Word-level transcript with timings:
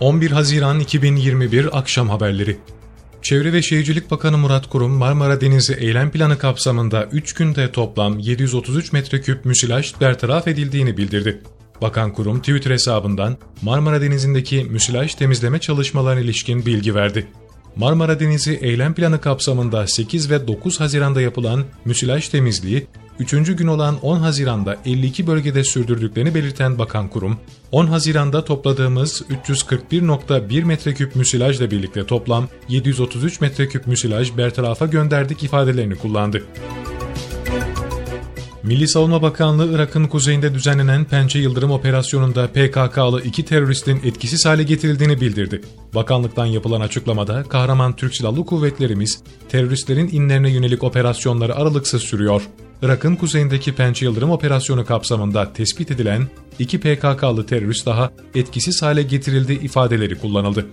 11 0.00 0.30
Haziran 0.30 0.80
2021 0.80 1.78
Akşam 1.78 2.08
Haberleri 2.08 2.56
Çevre 3.22 3.52
ve 3.52 3.62
Şehircilik 3.62 4.10
Bakanı 4.10 4.38
Murat 4.38 4.68
Kurum, 4.68 4.92
Marmara 4.92 5.40
Denizi 5.40 5.74
eylem 5.74 6.10
planı 6.10 6.38
kapsamında 6.38 7.08
3 7.12 7.32
günde 7.32 7.72
toplam 7.72 8.18
733 8.18 8.92
metreküp 8.92 9.44
müsilaj 9.44 10.00
bertaraf 10.00 10.48
edildiğini 10.48 10.96
bildirdi. 10.96 11.42
Bakan 11.82 12.12
Kurum 12.12 12.38
Twitter 12.38 12.70
hesabından 12.70 13.36
Marmara 13.62 14.00
Denizi'ndeki 14.02 14.64
müsilaj 14.64 15.14
temizleme 15.14 15.58
çalışmalarına 15.58 16.20
ilişkin 16.20 16.66
bilgi 16.66 16.94
verdi. 16.94 17.26
Marmara 17.76 18.20
Denizi 18.20 18.58
eylem 18.62 18.94
planı 18.94 19.20
kapsamında 19.20 19.86
8 19.86 20.30
ve 20.30 20.48
9 20.48 20.80
Haziran'da 20.80 21.20
yapılan 21.20 21.64
müsilaj 21.84 22.28
temizliği, 22.28 22.86
3. 23.20 23.56
gün 23.56 23.66
olan 23.66 23.98
10 24.02 24.16
Haziran'da 24.16 24.76
52 24.84 25.26
bölgede 25.26 25.64
sürdürdüklerini 25.64 26.34
belirten 26.34 26.78
Bakan 26.78 27.08
Kurum, 27.08 27.38
10 27.72 27.86
Haziran'da 27.86 28.44
topladığımız 28.44 29.22
341.1 29.46 30.64
metreküp 30.64 31.16
müsilajla 31.16 31.70
birlikte 31.70 32.06
toplam 32.06 32.48
733 32.68 33.40
metreküp 33.40 33.86
müsilaj 33.86 34.36
bertarafa 34.36 34.86
gönderdik 34.86 35.42
ifadelerini 35.42 35.94
kullandı. 35.94 36.42
Milli 38.62 38.88
Savunma 38.88 39.22
Bakanlığı 39.22 39.74
Irak'ın 39.74 40.06
kuzeyinde 40.06 40.54
düzenlenen 40.54 41.04
Pençe 41.04 41.38
Yıldırım 41.38 41.70
Operasyonu'nda 41.70 42.46
PKK'lı 42.46 43.22
iki 43.22 43.44
teröristin 43.44 44.00
etkisiz 44.04 44.46
hale 44.46 44.62
getirildiğini 44.62 45.20
bildirdi. 45.20 45.60
Bakanlıktan 45.94 46.46
yapılan 46.46 46.80
açıklamada 46.80 47.42
kahraman 47.42 47.96
Türk 47.96 48.16
Silahlı 48.16 48.46
Kuvvetlerimiz 48.46 49.22
teröristlerin 49.48 50.08
inlerine 50.08 50.50
yönelik 50.50 50.84
operasyonları 50.84 51.54
aralıksız 51.56 52.02
sürüyor. 52.02 52.42
Irak'ın 52.82 53.16
kuzeyindeki 53.16 53.74
Pençe 53.74 54.06
Yıldırım 54.06 54.30
Operasyonu 54.30 54.84
kapsamında 54.84 55.52
tespit 55.52 55.90
edilen 55.90 56.28
iki 56.58 56.80
PKK'lı 56.80 57.46
terörist 57.46 57.86
daha 57.86 58.12
etkisiz 58.34 58.82
hale 58.82 59.02
getirildi 59.02 59.52
ifadeleri 59.52 60.18
kullanıldı. 60.18 60.66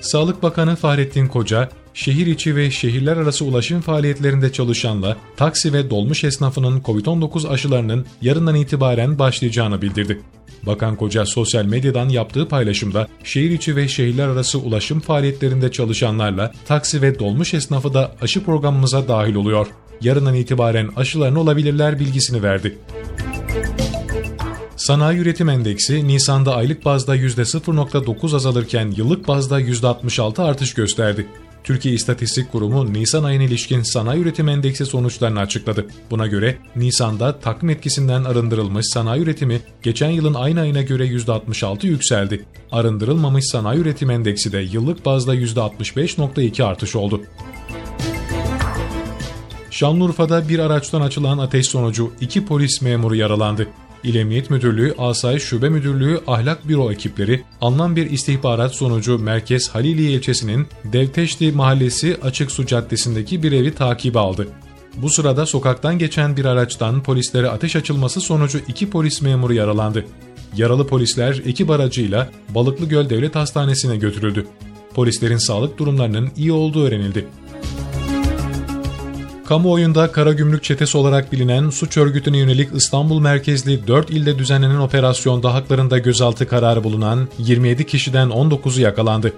Sağlık 0.00 0.42
Bakanı 0.42 0.76
Fahrettin 0.76 1.26
Koca, 1.26 1.68
şehir 1.98 2.26
içi 2.26 2.56
ve 2.56 2.70
şehirler 2.70 3.16
arası 3.16 3.44
ulaşım 3.44 3.80
faaliyetlerinde 3.80 4.52
çalışanla 4.52 5.16
taksi 5.36 5.72
ve 5.72 5.90
dolmuş 5.90 6.24
esnafının 6.24 6.80
COVID-19 6.80 7.48
aşılarının 7.48 8.06
yarından 8.22 8.54
itibaren 8.54 9.18
başlayacağını 9.18 9.82
bildirdi. 9.82 10.20
Bakan 10.66 10.96
Koca 10.96 11.26
sosyal 11.26 11.64
medyadan 11.64 12.08
yaptığı 12.08 12.48
paylaşımda 12.48 13.08
şehir 13.24 13.50
içi 13.50 13.76
ve 13.76 13.88
şehirler 13.88 14.28
arası 14.28 14.58
ulaşım 14.58 15.00
faaliyetlerinde 15.00 15.72
çalışanlarla 15.72 16.52
taksi 16.66 17.02
ve 17.02 17.18
dolmuş 17.18 17.54
esnafı 17.54 17.94
da 17.94 18.12
aşı 18.20 18.44
programımıza 18.44 19.08
dahil 19.08 19.34
oluyor. 19.34 19.66
Yarından 20.00 20.34
itibaren 20.34 20.90
aşılarını 20.96 21.40
olabilirler 21.40 21.98
bilgisini 21.98 22.42
verdi. 22.42 22.78
Sanayi 24.76 25.18
Üretim 25.18 25.48
Endeksi 25.48 26.08
Nisan'da 26.08 26.56
aylık 26.56 26.84
bazda 26.84 27.16
%0.9 27.16 28.36
azalırken 28.36 28.90
yıllık 28.96 29.28
bazda 29.28 29.60
%66 29.60 30.42
artış 30.42 30.74
gösterdi. 30.74 31.26
Türkiye 31.68 31.94
İstatistik 31.94 32.52
Kurumu 32.52 32.92
Nisan 32.92 33.24
ayına 33.24 33.42
ilişkin 33.42 33.82
sanayi 33.82 34.22
üretim 34.22 34.48
endeksi 34.48 34.86
sonuçlarını 34.86 35.40
açıkladı. 35.40 35.86
Buna 36.10 36.26
göre 36.26 36.58
Nisan'da 36.76 37.40
takvim 37.40 37.70
etkisinden 37.70 38.24
arındırılmış 38.24 38.86
sanayi 38.92 39.22
üretimi 39.22 39.60
geçen 39.82 40.10
yılın 40.10 40.34
aynı 40.34 40.60
ayına 40.60 40.82
göre 40.82 41.06
%66 41.06 41.86
yükseldi. 41.86 42.44
Arındırılmamış 42.72 43.44
sanayi 43.44 43.80
üretim 43.80 44.10
endeksi 44.10 44.52
de 44.52 44.58
yıllık 44.58 45.06
bazda 45.06 45.34
%65.2 45.34 46.64
artış 46.64 46.96
oldu. 46.96 47.22
Şanlıurfa'da 49.70 50.48
bir 50.48 50.58
araçtan 50.58 51.00
açılan 51.00 51.38
ateş 51.38 51.68
sonucu 51.68 52.12
iki 52.20 52.46
polis 52.46 52.82
memuru 52.82 53.14
yaralandı. 53.14 53.68
İl 54.04 54.14
Emniyet 54.14 54.50
Müdürlüğü, 54.50 54.94
Asayiş 54.98 55.42
Şube 55.42 55.68
Müdürlüğü, 55.68 56.20
Ahlak 56.26 56.68
Büro 56.68 56.92
ekipleri 56.92 57.42
alınan 57.60 57.96
bir 57.96 58.10
istihbarat 58.10 58.74
sonucu 58.74 59.18
Merkez 59.18 59.68
Haliliye 59.68 60.10
ilçesinin 60.10 60.66
Devteşti 60.84 61.52
Mahallesi 61.52 62.16
Açık 62.22 62.50
Su 62.50 62.66
Caddesi'ndeki 62.66 63.42
bir 63.42 63.52
evi 63.52 63.74
takibe 63.74 64.18
aldı. 64.18 64.48
Bu 64.96 65.10
sırada 65.10 65.46
sokaktan 65.46 65.98
geçen 65.98 66.36
bir 66.36 66.44
araçtan 66.44 67.02
polislere 67.02 67.48
ateş 67.48 67.76
açılması 67.76 68.20
sonucu 68.20 68.60
iki 68.68 68.90
polis 68.90 69.22
memuru 69.22 69.52
yaralandı. 69.54 70.04
Yaralı 70.56 70.86
polisler 70.86 71.42
ekip 71.46 71.70
aracıyla 71.70 72.30
Balıklıgöl 72.48 73.10
Devlet 73.10 73.34
Hastanesi'ne 73.34 73.96
götürüldü. 73.96 74.46
Polislerin 74.94 75.36
sağlık 75.36 75.78
durumlarının 75.78 76.30
iyi 76.36 76.52
olduğu 76.52 76.84
öğrenildi. 76.84 77.26
Kamuoyunda 79.48 80.12
kara 80.12 80.32
gümrük 80.32 80.64
çetesi 80.64 80.98
olarak 80.98 81.32
bilinen 81.32 81.70
suç 81.70 81.96
örgütüne 81.96 82.38
yönelik 82.38 82.68
İstanbul 82.74 83.20
merkezli 83.20 83.86
4 83.86 84.10
ilde 84.10 84.38
düzenlenen 84.38 84.78
operasyonda 84.78 85.54
haklarında 85.54 85.98
gözaltı 85.98 86.48
kararı 86.48 86.84
bulunan 86.84 87.28
27 87.38 87.86
kişiden 87.86 88.28
19'u 88.28 88.80
yakalandı. 88.80 89.32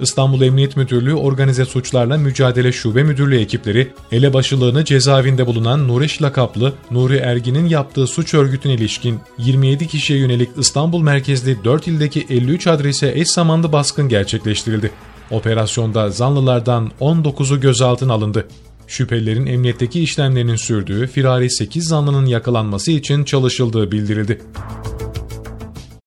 İstanbul 0.00 0.42
Emniyet 0.42 0.76
Müdürlüğü 0.76 1.14
Organize 1.14 1.64
Suçlarla 1.64 2.18
Mücadele 2.18 2.72
Şube 2.72 3.02
Müdürlüğü 3.02 3.40
ekipleri 3.40 3.92
elebaşılığını 4.12 4.84
cezaevinde 4.84 5.46
bulunan 5.46 5.88
Nureş 5.88 6.22
lakaplı 6.22 6.72
Nuri 6.90 7.16
Ergin'in 7.16 7.66
yaptığı 7.66 8.06
suç 8.06 8.34
örgütüne 8.34 8.74
ilişkin 8.74 9.20
27 9.38 9.86
kişiye 9.86 10.18
yönelik 10.18 10.50
İstanbul 10.58 11.02
merkezli 11.02 11.64
4 11.64 11.86
ildeki 11.86 12.26
53 12.30 12.66
adrese 12.66 13.12
eş 13.14 13.28
zamanlı 13.28 13.72
baskın 13.72 14.08
gerçekleştirildi. 14.08 14.90
Operasyonda 15.30 16.10
zanlılardan 16.10 16.90
19'u 17.00 17.60
gözaltına 17.60 18.12
alındı. 18.12 18.46
Şüphelilerin 18.88 19.46
emniyetteki 19.46 20.00
işlemlerinin 20.00 20.56
sürdüğü 20.56 21.06
firari 21.06 21.50
8 21.50 21.88
zanlının 21.88 22.26
yakalanması 22.26 22.90
için 22.90 23.24
çalışıldığı 23.24 23.92
bildirildi. 23.92 24.40